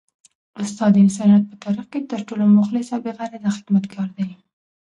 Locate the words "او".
2.95-2.99